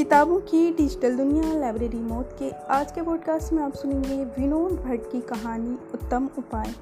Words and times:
किताबों 0.00 0.40
की 0.40 0.72
डिजिटल 0.72 1.16
दुनिया 1.16 1.54
लाइब्रेरी 1.54 1.96
मौत 1.96 2.36
के 2.38 2.50
आज 2.50 2.92
के 2.92 3.02
पॉडकास्ट 3.02 3.52
में 3.52 3.62
आप 3.62 3.74
सुनेंगे 3.74 4.24
विनोद 4.24 4.72
भट्ट 4.72 5.12
की 5.12 5.20
कहानी 5.20 5.78
उत्तम 5.94 6.28
उपाय। 6.38 6.72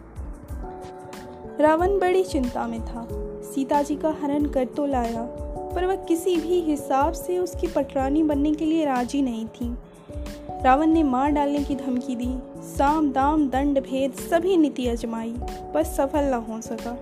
रावण 1.61 1.98
बड़ी 1.98 2.25
चिंता 2.25 2.66
में 2.66 2.80
था। 2.80 3.09
सीता 3.43 3.83
जी 3.83 3.96
का 3.96 4.16
हरण 4.23 4.45
कर 4.45 4.65
तो 4.65 4.87
लाया, 4.87 5.23
पर 5.75 5.87
वह 5.87 5.96
किसी 5.96 6.37
भी 6.37 6.61
हिसाब 6.61 7.12
से 7.12 7.39
उसकी 7.39 7.66
पटरानी 7.66 8.23
बनने 8.23 8.55
के 8.55 8.66
लिए 8.66 8.84
राज़ी 8.84 9.23
नहीं 9.23 9.46
थी। 9.46 9.77
रावण 10.62 10.87
ने 10.87 11.03
मार 11.03 11.30
डालने 11.30 11.64
की 11.64 11.77
धमकी 11.77 12.16
दी। 12.16 12.39
साम, 12.62 13.12
दाम, 13.12 13.48
दंड, 13.48 13.80
भेद 13.80 14.12
सभी 14.12 14.56
नीति 14.56 14.87
अजमाई, 14.87 15.34
पर 15.75 15.83
सफल 15.83 16.25
न 16.25 16.34
हो 16.34 16.61
सका। 16.61 16.98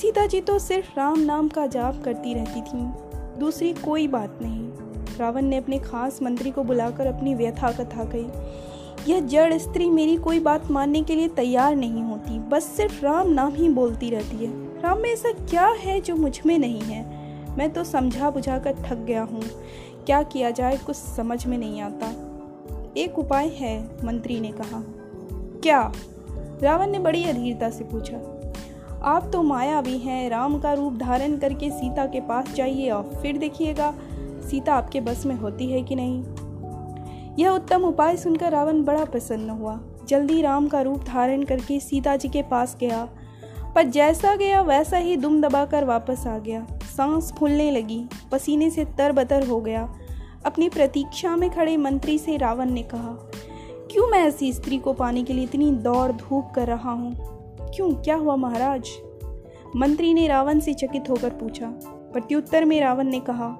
सीता 0.00 0.26
जी 0.26 0.40
तो 0.40 0.58
सिर्फ़ 0.58 0.88
राम 0.96 1.18
नाम 1.18 1.48
का 1.48 1.66
जाप 1.66 2.02
करती 2.04 2.34
रहती 2.34 2.62
थी। 2.62 2.92
दूसरी 3.40 3.72
कोई 3.72 4.08
बात 4.08 4.38
नहीं। 4.42 4.83
रावण 5.20 5.42
ने 5.42 5.56
अपने 5.56 5.78
खास 5.78 6.22
मंत्री 6.22 6.50
को 6.50 6.64
बुलाकर 6.64 7.06
अपनी 7.06 7.34
व्यथा 7.34 7.72
कथा 7.72 8.04
कही। 8.04 8.26
यह 9.12 9.20
जड़ 9.20 9.54
स्त्री 9.54 9.90
मेरी 9.90 10.16
कोई 10.16 10.40
बात 10.40 10.70
मानने 10.70 11.02
के 11.02 11.14
लिए 11.14 11.28
तैयार 11.28 11.76
नहीं 11.76 12.02
होती, 12.02 12.38
बस 12.38 12.64
सिर्फ़ 12.64 13.04
राम 13.04 13.28
नाम 13.28 13.54
ही 13.54 13.68
बोलती 13.68 14.10
रहती 14.10 14.36
है। 14.36 14.82
राम 14.82 14.98
में 14.98 15.10
ऐसा 15.10 15.32
क्या 15.32 15.66
है 15.66 16.00
जो 16.00 16.16
मुझमें 16.16 16.58
नहीं 16.58 16.80
है? 16.80 17.24
मैं 17.56 17.72
तो 17.72 17.84
समझा 17.84 18.30
बुझा 18.30 18.58
कर 18.58 18.74
थक 18.74 18.96
गया 18.96 19.22
हूँ। 19.22 19.42
क्या 20.06 20.22
किया 20.22 20.50
जाए 20.50 20.76
कुछ 20.76 20.96
समझ 20.96 21.46
में 21.46 21.58
नहीं 21.58 21.80
आता। 21.80 22.06
एक 22.96 23.18
उपाय 23.18 23.48
है, 23.48 23.90
मंत्री 24.04 24.40
ने 24.40 24.52
कहा। 24.52 24.82
क्या? 25.62 25.92
रावण 26.62 26.86
ने 26.86 26.98
बड़ी 26.98 27.24
अधीरता 27.24 27.70
से 27.70 27.84
पूछा। 27.84 28.16
आप 29.02 29.30
तो 29.32 29.42
माया 29.42 29.80
भी 29.80 29.98
हैं, 29.98 30.30
राम 30.30 30.58
का 30.58 30.72
रूप 30.72 30.94
धारण 30.94 31.36
करके 31.36 31.70
सीता 31.70 32.06
के 32.06 32.20
पास 32.20 32.54
जाइए 32.54 32.90
और 32.90 33.02
फिर 33.22 33.38
देखिएगा। 33.38 33.94
सीता 34.44 34.74
आपके 34.74 35.00
बस 35.00 35.26
में 35.26 35.34
होती 35.34 35.66
है 35.66 35.82
कि 35.82 35.94
नहीं? 35.94 36.24
यह 37.38 37.50
उत्तम 37.50 37.82
उपाय 37.82 38.16
सुनकर 38.16 38.52
रावण 38.52 38.82
बड़ा 38.82 39.04
प्रसन्न 39.04 39.50
हुआ। 39.50 39.80
जल्दी 40.08 40.42
राम 40.42 40.68
का 40.68 40.80
रूप 40.80 41.04
धारण 41.04 41.42
करके 41.42 41.80
सीता 41.80 42.16
जी 42.16 42.28
के 42.28 42.42
पास 42.42 42.76
गया। 42.80 43.08
पर 43.74 43.82
जैसा 43.82 44.36
गया, 44.36 44.62
वैसा 44.62 44.96
ही 44.96 45.16
दुम 45.16 45.40
दबाकर 45.40 45.84
वापस 45.84 46.26
आ 46.26 46.38
गया। 46.38 46.66
सांस 46.96 47.32
फूलने 47.38 47.70
लगी। 47.70 48.04
पसीने 48.32 48.70
से 48.70 48.84
तरबतर 48.84 49.46
हो 49.46 49.60
गया। 49.60 49.94
अपनी 50.46 50.68
प्रतीक्षा 50.68 51.36
में 51.36 51.50
खड़े 51.50 51.76
मंत्री 51.76 52.18
से 52.18 52.36
रावण 52.36 52.70
ने 52.70 52.82
कहा, 52.82 53.30
क्यों 53.90 54.08
मैं 54.08 54.18
ऐसी 54.18 54.52
स्त्री 54.52 54.78
को 54.78 54.92
पाने 54.92 55.22
के 55.22 55.32
लिए 55.32 55.44
इतनी 55.44 55.70
दौड़ 55.70 56.12
धूप 56.12 56.50
कर 56.54 56.66
रहा 56.66 56.90
हूँ? 56.90 57.14
क्यों? 57.74 57.94
क्या 57.94 58.16
हुआ 58.16 58.36
महाराज? 58.36 58.88
मंत्री 59.76 60.14
ने 60.14 60.28
रावण 60.28 60.60
से 60.60 60.74
चकित 60.74 61.10
होकर 61.10 61.30
पूछा। 61.30 61.66
प्रत्युत्तर 62.12 62.64
में 62.64 62.80
रावण 62.80 63.04
ने 63.04 63.20
कहा 63.20 63.56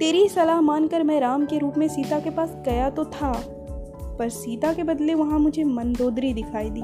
तेरी 0.00 0.28
सलाह 0.28 0.60
मानकर 0.60 1.02
मैं 1.02 1.20
राम 1.20 1.44
के 1.46 1.58
रूप 1.58 1.74
में 1.78 1.88
सीता 1.88 2.20
के 2.20 2.30
पास 2.30 2.52
गया 2.64 2.90
तो 2.90 3.04
था, 3.04 3.32
पर 4.18 4.28
सीता 4.28 4.72
के 4.72 4.82
बदले 4.82 5.14
वहाँ 5.14 5.38
मुझे 5.38 5.64
मंदोदरी 5.64 6.32
दिखाई 6.34 6.70
दी। 6.70 6.82